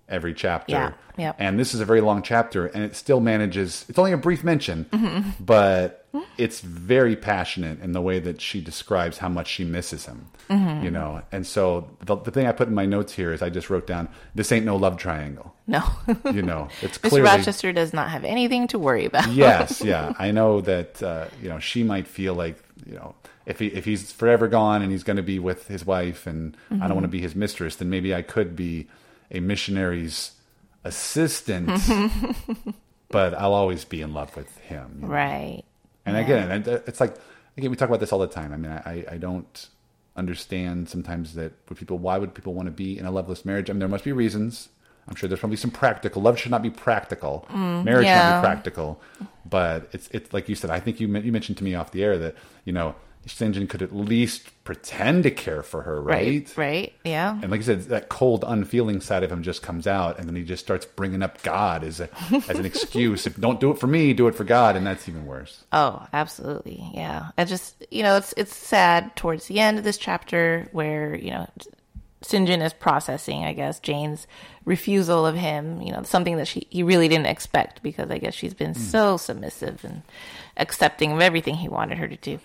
[0.08, 0.72] every chapter.
[0.72, 1.36] Yeah, yep.
[1.40, 4.44] And this is a very long chapter and it still manages it's only a brief
[4.44, 5.44] mention, Mm-hmm.
[5.44, 5.96] but
[6.40, 10.26] it's very passionate in the way that she describes how much she misses him.
[10.50, 10.84] Mm-hmm.
[10.86, 11.22] You know.
[11.32, 13.86] And so the, the thing I put in my notes here is I just wrote
[13.86, 15.54] down this ain't no love triangle.
[15.68, 15.84] no.
[16.32, 16.70] You know.
[16.82, 19.30] It's clearly Rochester does not have anything to worry about.
[19.32, 20.14] yes, yeah.
[20.18, 22.58] I know that uh, you know she might feel like
[22.90, 25.86] you know if he if he's forever gone and he's going to be with his
[25.86, 26.94] wife and I don't mm-hmm.
[26.96, 28.88] want to be his mistress, then maybe I could be
[29.32, 30.32] a missionary's
[30.84, 31.70] assistant,
[33.10, 35.00] but I'll always be in love with him.
[35.02, 35.14] you know?
[35.14, 35.64] Right.
[36.06, 37.16] And again, uh, it's like
[37.58, 38.52] again we talk about this all the time.
[38.54, 39.68] I mean, I I don't
[40.16, 43.70] understand sometimes that would people why would people want to be in a loveless marriage?
[43.70, 44.70] I mean, there must be reasons.
[45.10, 46.22] I'm sure there's probably some practical.
[46.22, 47.46] Love should not be practical.
[47.50, 49.02] Mm, marriage should not be practical.
[49.46, 50.70] But it's it's like you said.
[50.70, 52.96] I think you you mentioned to me off the air that you know
[53.26, 53.54] St.
[53.54, 56.48] John could at least pretend to care for her, right?
[56.56, 56.58] Right.
[56.58, 56.94] Right.
[57.04, 57.38] Yeah.
[57.42, 60.36] And like I said, that cold, unfeeling side of him just comes out, and then
[60.36, 63.28] he just starts bringing up God as a as an excuse.
[63.28, 65.64] If don't do it for me, do it for God, and that's even worse.
[65.72, 66.90] Oh, absolutely.
[66.94, 67.32] Yeah.
[67.38, 71.32] I just, you know, it's it's sad towards the end of this chapter where, you
[71.32, 71.48] know,
[72.28, 74.28] John is processing, I guess, Jane's
[74.66, 78.34] refusal of him, you know, something that she he really didn't expect because I guess
[78.34, 80.02] she's been so submissive and
[80.58, 82.40] accepting of everything he wanted her to do.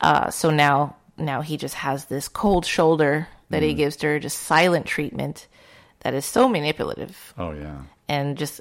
[0.00, 4.18] Uh, so now now he just has this cold shoulder that he gives to her,
[4.18, 5.46] just silent treatment
[6.00, 7.82] that is so manipulative Oh yeah.
[8.08, 8.60] and just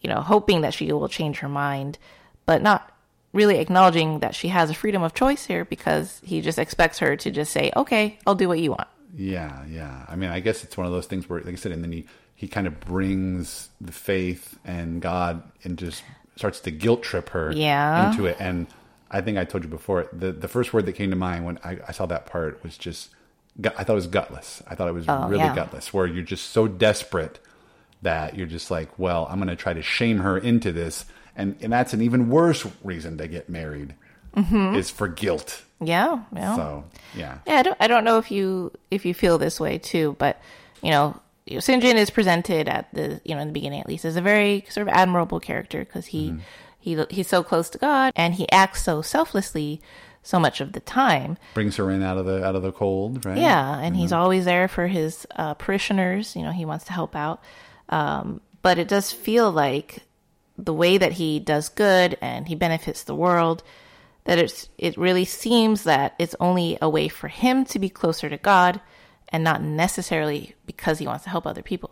[0.00, 1.98] you know hoping that she will change her mind
[2.46, 2.90] but not
[3.34, 7.14] really acknowledging that she has a freedom of choice here because he just expects her
[7.16, 10.04] to just say okay i'll do what you want Yeah, yeah.
[10.08, 11.92] I mean, I guess it's one of those things where, like I said, and then
[11.92, 16.04] he he kind of brings the faith and God and just
[16.36, 18.10] starts to guilt trip her Yeah.
[18.10, 18.36] into it.
[18.38, 18.68] And
[19.10, 21.58] I think I told you before the the first word that came to mind when
[21.64, 23.10] I, I saw that part was just
[23.60, 24.62] gut- I thought it was gutless.
[24.68, 25.54] I thought it was oh, really yeah.
[25.54, 27.40] gutless, where you're just so desperate
[28.02, 31.56] that you're just like, well, I'm going to try to shame her into this, and
[31.60, 33.94] and that's an even worse reason to get married
[34.36, 35.62] is for guilt.
[35.80, 39.38] yeah yeah So yeah, yeah I don't, I don't know if you if you feel
[39.38, 40.40] this way too but
[40.82, 41.82] you know you know, St.
[41.82, 44.64] John is presented at the you know in the beginning at least as a very
[44.68, 46.34] sort of admirable character because he
[46.78, 49.80] he he's so close to God and he acts so selflessly
[50.22, 53.24] so much of the time brings her in out of the out of the cold,
[53.24, 53.38] right?
[53.38, 56.36] Yeah, and he's always there for his uh, parishioners.
[56.36, 57.40] You know, he wants to help out.
[57.88, 60.00] Um, but it does feel like
[60.58, 63.62] the way that he does good and he benefits the world,
[64.28, 68.28] that it's it really seems that it's only a way for him to be closer
[68.28, 68.80] to God,
[69.30, 71.90] and not necessarily because he wants to help other people.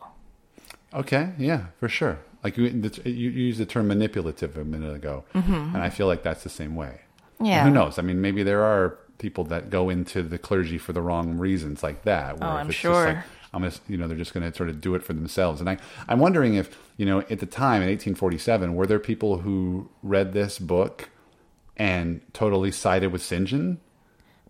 [0.95, 2.19] Okay, yeah, for sure.
[2.45, 2.67] Like you,
[3.05, 5.53] you used the term manipulative a minute ago, mm-hmm.
[5.75, 7.01] and I feel like that's the same way.
[7.39, 7.65] And Yeah.
[7.65, 7.99] who knows?
[7.99, 11.83] I mean, maybe there are people that go into the clergy for the wrong reasons,
[11.83, 12.37] like that.
[12.37, 13.07] Oh, where Oh, I'm it's just sure.
[13.15, 15.61] like, I'm just, you know, they're just going to sort of do it for themselves.
[15.61, 19.39] And I, I'm wondering if, you know, at the time in 1847, were there people
[19.39, 21.09] who read this book
[21.77, 23.47] and totally sided with St.
[23.47, 23.79] John?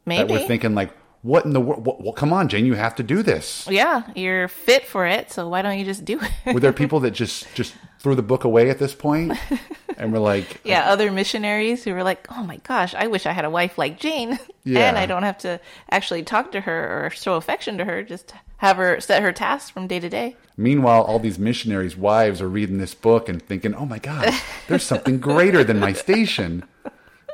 [0.05, 0.29] Maybe.
[0.29, 1.85] That were thinking like, what in the world?
[1.85, 3.67] Well, well, come on, Jane, you have to do this.
[3.69, 6.55] yeah, you're fit for it, so why don't you just do it?
[6.55, 9.33] Were there people that just just threw the book away at this point
[9.97, 13.33] and were like, yeah, other missionaries who were like, "Oh my gosh, I wish I
[13.33, 14.89] had a wife like Jane, Yeah.
[14.89, 15.59] and I don't have to
[15.91, 18.05] actually talk to her or show affection to her.
[18.05, 22.41] Just have her set her tasks from day to day." Meanwhile, all these missionaries' wives
[22.41, 24.33] are reading this book and thinking, "Oh my God,
[24.69, 26.63] there's something greater than my station."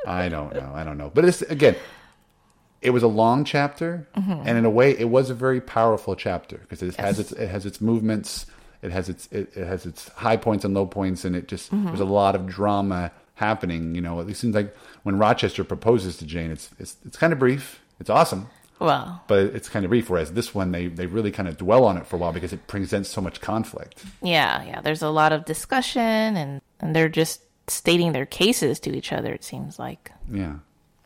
[0.07, 0.71] I don't know.
[0.73, 1.11] I don't know.
[1.13, 1.75] But it's again,
[2.81, 4.47] it was a long chapter, Mm-hmm.
[4.47, 7.47] and in a way, it was a very powerful chapter because it has its it
[7.49, 8.45] has its movements,
[8.81, 11.71] it has its it, it has its high points and low points, and it just
[11.71, 11.87] Mm-hmm.
[11.87, 13.95] there's a lot of drama happening.
[13.95, 17.39] You know, it seems like when Rochester proposes to Jane, it's it's it's kind of
[17.39, 17.79] brief.
[17.99, 18.47] It's awesome.
[18.79, 20.09] Well, but it's kind of brief.
[20.09, 22.51] Whereas this one, they they really kind of dwell on it for a while because
[22.51, 24.03] it presents so much conflict.
[24.21, 24.81] yeah, yeah.
[24.81, 29.33] There's a lot of discussion, and and they're just stating their cases to each other.
[29.33, 30.11] It seems like.
[30.31, 30.55] Yeah,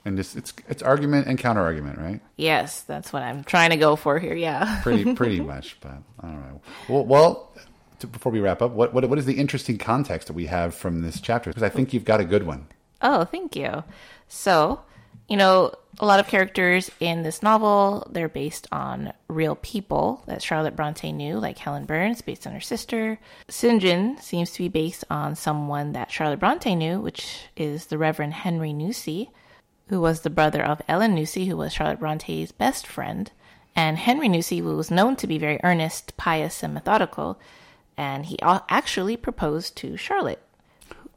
[0.06, 2.22] and it's it's it's argument and counter argument, right?
[2.36, 4.36] Yes, that's what I'm trying to go for here.
[4.36, 4.80] Yeah.
[4.84, 5.78] Pretty pretty much.
[5.82, 6.62] But all right.
[6.88, 7.52] Well, well
[8.00, 10.74] to, before we wrap up, what, what what is the interesting context that we have
[10.74, 11.50] from this chapter?
[11.50, 12.68] Because I think you've got a good one.
[13.02, 13.84] Oh, thank you.
[14.28, 14.82] So,
[15.28, 20.44] you know, a lot of characters in this novel, they're based on real people that
[20.44, 23.20] Charlotte Bronte knew, like Helen Burns, based on her sister.
[23.50, 23.82] St.
[23.82, 28.34] John seems to be based on someone that Charlotte Bronte knew, which is the Reverend
[28.34, 29.30] Henry Nussey,
[29.90, 33.32] who was the brother of Ellen Nussey, who was Charlotte Bronte's best friend.
[33.76, 37.40] And Henry Nussey was known to be very earnest, pious, and methodical,
[37.98, 40.42] and he actually proposed to Charlotte.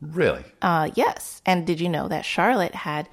[0.00, 0.44] Really?
[0.62, 1.42] Uh, yes.
[1.44, 3.08] And did you know that Charlotte had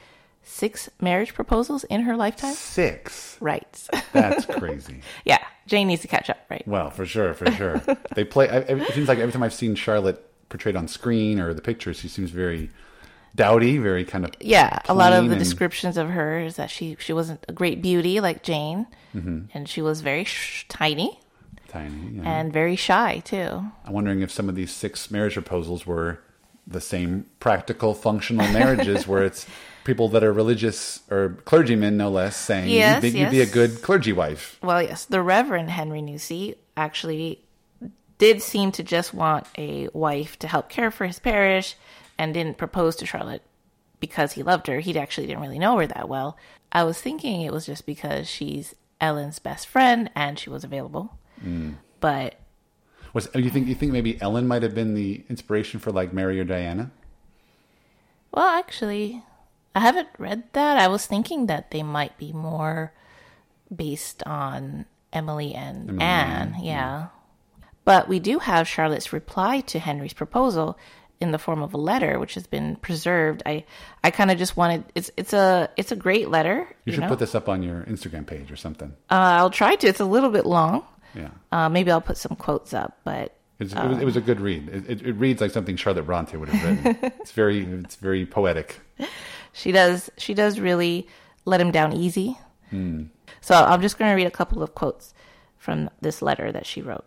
[0.48, 2.54] six marriage proposals in her lifetime?
[2.54, 3.38] Six.
[3.40, 3.88] Right.
[4.14, 5.02] That's crazy.
[5.26, 5.40] yeah.
[5.68, 6.66] Jane needs to catch up, right?
[6.68, 7.82] Well, for sure, for sure.
[8.16, 8.50] they play.
[8.50, 12.00] I, it seems like every time I've seen Charlotte portrayed on screen or the pictures,
[12.00, 12.70] she seems very
[13.36, 16.70] dowdy, very kind of Yeah, a lot of the and- descriptions of her is that
[16.70, 19.42] she she wasn't a great beauty like Jane, mm-hmm.
[19.54, 21.20] and she was very sh- tiny
[21.68, 22.12] tiny.
[22.16, 22.24] yeah.
[22.40, 23.62] and very shy too.
[23.86, 26.20] I'm wondering if some of these six marriage proposals were
[26.66, 29.46] the same practical, functional marriages, where it's
[29.88, 33.47] people that are religious or clergymen, no less, saying Yes, you'd, be, you'd be a
[33.47, 34.60] good clergy wife.
[34.62, 37.41] Well, yes, the Reverend Henry Nussey actually
[38.17, 41.76] did seem to just want a wife to help care for his parish
[42.19, 43.41] and didn't propose to Charlotte
[44.00, 44.80] because he loved her.
[44.80, 46.38] He actually didn't really know her that well.
[46.71, 51.17] I was thinking it was just because she's Ellen's best friend and she was available.
[51.43, 51.76] Mm.
[52.02, 52.36] But
[53.13, 56.12] Was oh, you think you think maybe Ellen might have been the inspiration for like
[56.12, 56.91] Mary or Diana?
[58.32, 59.23] Well, actually,
[59.78, 60.78] I haven't read that.
[60.78, 62.92] I was thinking that they might be more
[63.74, 66.54] based on Emily and Emily Anne.
[66.56, 67.08] Anne, yeah.
[67.86, 70.80] But we do have Charlotte's reply to Henry's proposal
[71.20, 73.44] in the form of a letter, which has been preserved.
[73.46, 73.66] I,
[74.04, 76.68] I kind of just wanted it's it's a it's a great letter.
[76.86, 77.10] You should know?
[77.10, 78.90] put this up on your Instagram page or something.
[79.12, 79.88] Uh, I'll try to.
[79.88, 80.86] It's a little bit long.
[81.13, 81.30] Yeah.
[81.52, 84.42] Uh, maybe I'll put some quotes up, but It's, it, was, it was a good
[84.42, 84.70] read.
[84.70, 87.12] It, it, it reads like something Charlotte Bronte would have written.
[87.22, 88.80] it's very, it's very poetic.
[89.58, 91.08] She does she does really
[91.43, 92.38] let him down easy.
[92.70, 93.06] Hmm.
[93.41, 95.13] So I'm just going to read a couple of quotes
[95.58, 97.06] from this letter that she wrote.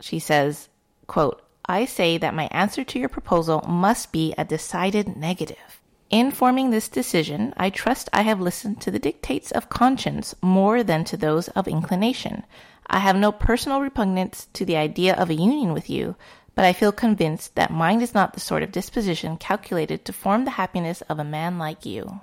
[0.00, 0.68] She says,
[1.06, 5.80] quote, I say that my answer to your proposal must be a decided negative.
[6.10, 10.82] In forming this decision, I trust I have listened to the dictates of conscience more
[10.82, 12.44] than to those of inclination.
[12.86, 16.16] I have no personal repugnance to the idea of a union with you,
[16.54, 20.44] but I feel convinced that mine is not the sort of disposition calculated to form
[20.44, 22.20] the happiness of a man like you.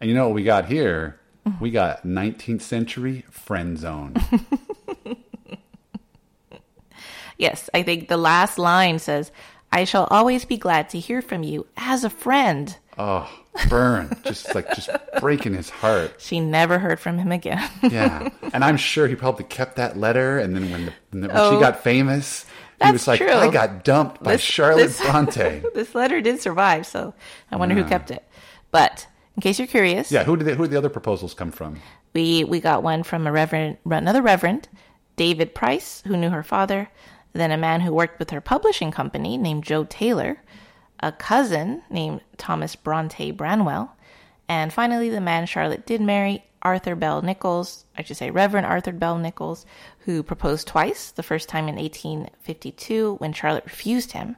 [0.00, 1.18] And you know what we got here?
[1.60, 4.14] We got 19th century friend zone.
[7.36, 9.30] Yes, I think the last line says,
[9.70, 12.76] I shall always be glad to hear from you as a friend.
[12.98, 13.30] Oh,
[13.68, 14.10] burn.
[14.24, 16.14] Just like, just breaking his heart.
[16.18, 17.62] She never heard from him again.
[17.82, 18.28] Yeah.
[18.52, 20.38] And I'm sure he probably kept that letter.
[20.40, 21.60] And then when, the, when, when she Oh.
[21.60, 22.44] got famous,
[22.78, 23.30] he That's was like, true.
[23.32, 25.62] I got dumped by This- Charlotte this- Bronte.
[25.74, 27.14] this letter did survive, so
[27.50, 28.24] I wonder who kept it.
[28.70, 30.24] But in case you're curious, Yeah.
[30.24, 31.80] Who did, the, who did the other proposals come from?
[32.14, 34.68] we we got one from a reverend, another reverend,
[35.16, 36.88] David Price, who knew her father,
[37.32, 40.42] then a man who worked with her publishing company named Joe Taylor,
[41.00, 43.90] a cousin named Thomas Bronte Branwell,
[44.48, 48.92] and finally the man Charlotte did marry, Arthur Bell Nicholls, I should say Reverend Arthur
[48.92, 49.64] Bell Nicholls,
[50.00, 54.36] who proposed twice, the first time in 1852 when Charlotte refused him,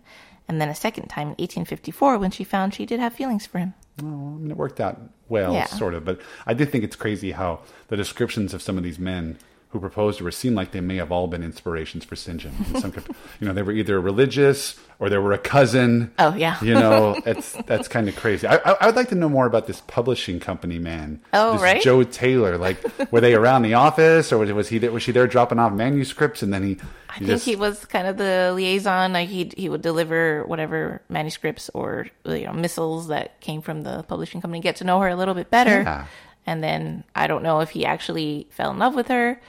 [0.48, 3.58] and then a second time in 1854 when she found she did have feelings for
[3.58, 3.74] him.
[4.02, 5.66] Well, I mean, it worked out well, Yeah.
[5.66, 6.04] sort of.
[6.04, 9.38] But I did think it's crazy how the descriptions of some of these men
[9.70, 12.38] who proposed to her seem like they may have all been inspirations for St.
[12.38, 12.52] John.
[12.80, 12.92] Some,
[13.40, 16.10] you know, they were either religious or they were a cousin.
[16.18, 16.56] Oh, yeah.
[16.62, 18.46] you know, it's that's kind of crazy.
[18.48, 21.20] I, I, I would like to know more about this publishing company man.
[21.32, 21.82] Oh, this right?
[21.82, 22.58] Joe Taylor.
[22.58, 22.78] Like,
[23.12, 25.72] were they around the office or was, was he there, was she there dropping off
[25.72, 26.76] manuscripts and then he?
[27.08, 29.12] I he think just- he was kind of the liaison.
[29.12, 34.02] Like he he would deliver whatever manuscripts or you know missiles that came from the
[34.02, 36.06] publishing company, get to know her a little bit better, Yeah.
[36.50, 39.40] And then I don't know if he actually fell in love with her.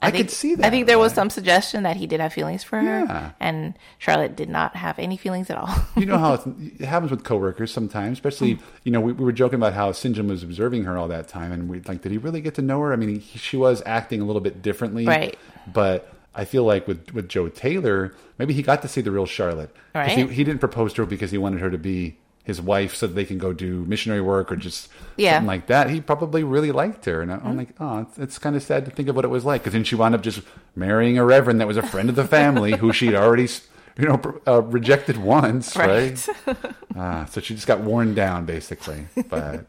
[0.00, 0.64] I think, could see that.
[0.66, 3.30] I think there was some suggestion that he did have feelings for her, Yeah.
[3.40, 5.74] and Charlotte did not have any feelings at all.
[5.96, 6.34] you know how
[6.78, 10.14] it happens with coworkers sometimes, especially you know we, we were joking about how St.
[10.14, 12.62] John was observing her all that time, and we like, did he really get to
[12.62, 12.92] know her?
[12.92, 15.36] I mean, he, she was acting a little bit differently, Right.
[15.72, 19.26] But I feel like with with Joe Taylor, maybe he got to see the real
[19.26, 19.74] Charlotte.
[19.94, 20.10] Right.
[20.10, 23.06] He, he didn't propose to her because he wanted her to be his wife so
[23.06, 25.32] that they can go do missionary work or just Yeah.
[25.36, 25.88] something like that.
[25.90, 28.90] He probably really liked her, and I'm like, oh, it's, it's kind of sad to
[28.90, 30.42] think of what it was like because then she wound up just
[30.76, 33.48] marrying a reverend that was a friend of the family who she'd already.
[33.96, 36.26] You know, uh, rejected once, right?
[36.46, 36.56] Right.
[36.96, 39.06] Ah, so she just got worn down, basically.
[39.28, 39.66] But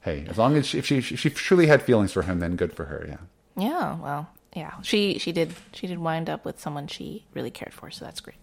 [0.00, 2.56] hey, as long as she, if she if she truly had feelings for him, then
[2.56, 3.04] good for her.
[3.06, 3.18] Yeah.
[3.62, 7.74] yeah, well, yeah, she she did she did wind up with someone she really cared
[7.74, 8.36] for, so that's great.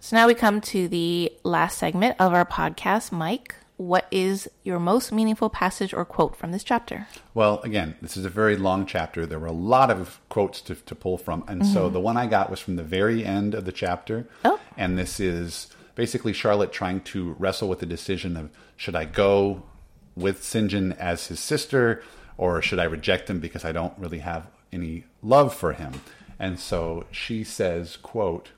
[0.00, 3.10] So now we come to the last segment of our podcast.
[3.10, 7.08] Mike, what is your most meaningful passage or quote from this chapter?
[7.34, 9.26] Well, again, this is a very long chapter.
[9.26, 11.44] There were a lot of quotes to, to pull from.
[11.48, 11.94] And so mm-hmm.
[11.94, 14.28] the one I got was from the very end of the chapter.
[14.44, 14.60] Oh.
[14.76, 19.64] And this is basically Charlotte trying to wrestle with the decision of should I go
[20.14, 20.70] with St.
[20.70, 22.04] John as his sister
[22.36, 26.02] or should I reject him because I don't really have any love for him?
[26.38, 28.50] And so she says, quote,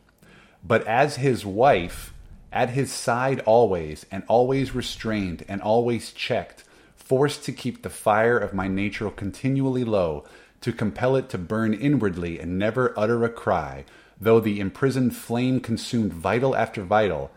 [0.65, 2.13] but as his wife,
[2.53, 6.65] at his side always, and always restrained, and always checked,
[6.97, 10.25] forced to keep the fire of my nature continually low,
[10.61, 13.85] to compel it to burn inwardly and never utter a cry,
[14.21, 17.31] though the imprisoned flame consumed vital after vital,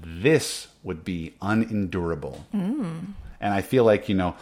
[0.00, 2.46] this would be unendurable.
[2.54, 3.12] Mm.
[3.40, 4.34] And I feel like, you know,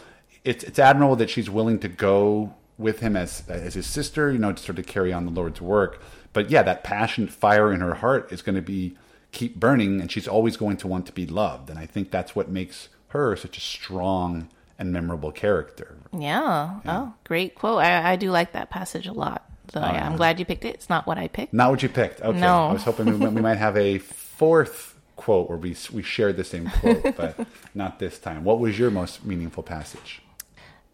[0.43, 4.39] it's, it's admirable that she's willing to go with him as, as his sister, you
[4.39, 6.01] know, to sort of carry on the Lord's work.
[6.33, 8.95] But yeah, that passionate fire in her heart is going to be
[9.31, 11.69] keep burning, and she's always going to want to be loved.
[11.69, 15.97] And I think that's what makes her such a strong and memorable character.
[16.17, 16.79] Yeah.
[16.85, 17.79] Oh, great quote.
[17.79, 19.45] I, I do like that passage a lot.
[19.73, 20.73] So oh, yeah, I'm glad you picked it.
[20.73, 21.53] It's not what I picked.
[21.53, 22.21] Not what you picked.
[22.21, 22.39] Okay.
[22.39, 22.67] No.
[22.67, 26.43] I was hoping we, we might have a fourth quote where we we shared the
[26.43, 27.35] same quote, but
[27.75, 28.43] not this time.
[28.43, 30.21] What was your most meaningful passage?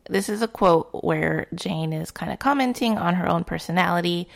[0.09, 4.27] This is a quote where Jane is kind of commenting on her own personality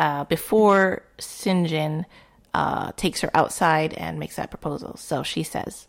[0.00, 1.68] uh, before St.
[1.68, 2.06] John
[2.54, 4.96] uh, takes her outside and makes that proposal.
[4.96, 5.86] So she says,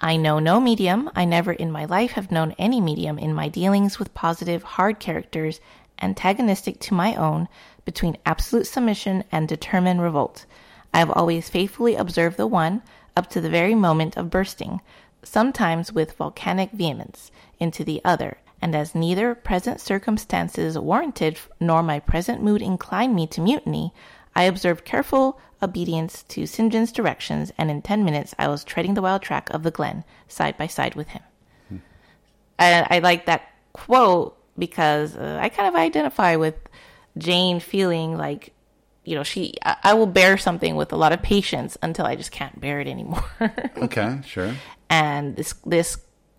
[0.00, 1.08] I know no medium.
[1.14, 4.98] I never in my life have known any medium in my dealings with positive, hard
[4.98, 5.60] characters
[6.02, 7.46] antagonistic to my own
[7.84, 10.44] between absolute submission and determined revolt.
[10.92, 12.82] I have always faithfully observed the one
[13.16, 14.80] up to the very moment of bursting,
[15.22, 17.30] sometimes with volcanic vehemence,
[17.60, 23.26] into the other, and as neither present circumstances warranted nor my present mood inclined me
[23.28, 23.92] to mutiny,
[24.34, 26.72] I observed careful obedience to St.
[26.72, 30.04] John's directions, and in ten minutes I was treading the wild track of the glen,
[30.28, 31.22] side by side with him.
[32.58, 33.42] And I like that
[33.72, 36.54] quote because uh, I kind of identify with
[37.18, 38.54] Jane feeling like,
[39.04, 42.16] you know, she, I, I will bear something with a lot of patience until I
[42.16, 43.24] just can't bear it anymore.
[43.76, 44.54] Okay, sure.
[44.88, 45.98] and this this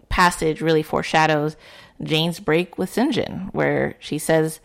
[0.10, 1.56] passage really foreshadows
[2.02, 3.14] Jane's break with St.
[3.14, 4.60] John, where she says,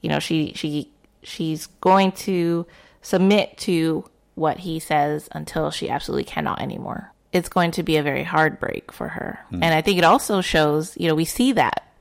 [0.00, 0.90] you know, she she
[1.22, 2.66] she's going to
[3.02, 7.12] submit to what he says until she absolutely cannot anymore.
[7.32, 9.40] It's going to be a very hard break for her.
[9.50, 9.62] Hmm.
[9.62, 11.92] And I think it also shows, you know, we see that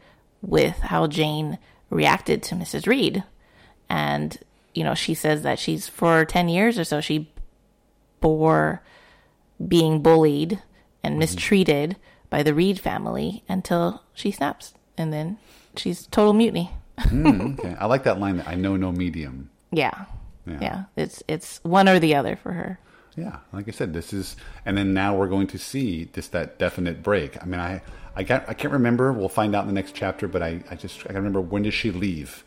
[0.42, 1.58] with how Jane
[1.90, 2.88] reacted to Mrs.
[2.88, 3.24] Reed.
[3.90, 4.38] And,
[4.74, 7.32] you know, she says that she's for 10 years or so, she
[8.22, 8.82] bore
[9.68, 10.62] being bullied
[11.04, 11.20] and hmm.
[11.20, 11.98] mistreated
[12.30, 14.74] by the Reed family until she snaps.
[14.98, 15.38] And then
[15.76, 16.72] she's total mutiny.
[17.00, 17.76] Mm, okay.
[17.80, 19.50] I like that line that I know no medium.
[19.72, 20.06] Yeah.
[20.46, 20.58] Yeah.
[20.62, 20.84] yeah.
[20.96, 22.80] It's it's one or the other for her.
[23.16, 26.60] Yeah, like I said, this is, and then now we're going to see just that
[26.60, 27.42] definite break.
[27.42, 27.82] I mean, I,
[28.16, 29.12] I can't, I can't remember.
[29.12, 31.64] We'll find out in the next chapter, but I, I just, I can remember when
[31.64, 32.44] does she leave?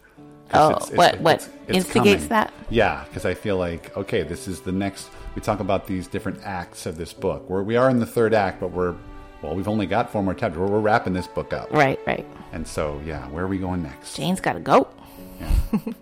[0.54, 2.52] Oh, what- what instigates that?
[2.70, 5.08] Yeah, because I feel like okay, this is the next.
[5.34, 7.48] We talk about these different acts of this book.
[7.50, 8.94] Where we are in the third act, but we're,
[9.42, 10.58] well, we've only got four more chapters.
[10.60, 12.26] We're, we're wrapping this book up, Right, right.
[12.52, 14.16] and so yeah, where are we going next?
[14.16, 14.88] Jane's got to go.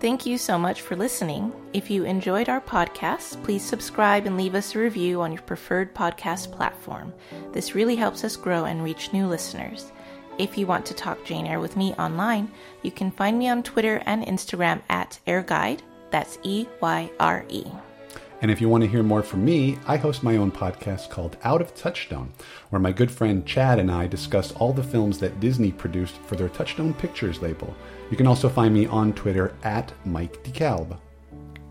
[0.00, 1.52] Thank you so much for listening.
[1.72, 5.94] If you enjoyed our podcast, please subscribe and leave us a review on your preferred
[5.94, 7.14] podcast platform.
[7.52, 9.92] This really helps us grow and reach new listeners.
[10.36, 12.50] If you want to talk Jane Eyre with me online,
[12.82, 15.78] you can find me on Twitter and Instagram at EyreGuide.
[16.10, 17.64] That's E Y R E.
[18.44, 21.38] And if you want to hear more from me, I host my own podcast called
[21.44, 22.30] Out of Touchstone,
[22.68, 26.36] where my good friend Chad and I discuss all the films that Disney produced for
[26.36, 27.74] their Touchstone Pictures label.
[28.10, 30.98] You can also find me on Twitter at Mike DeKalb.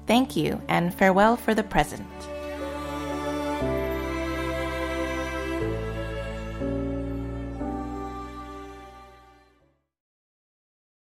[0.08, 2.08] Thank you, and farewell for the present.